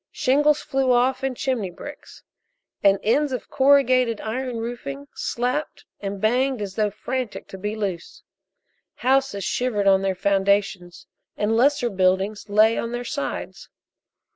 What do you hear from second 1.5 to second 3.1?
bricks, and